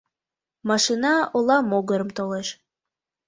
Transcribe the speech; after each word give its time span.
Машина 0.69 1.13
ола 1.37 1.57
могырым 1.69 2.09
толеш. 2.17 2.47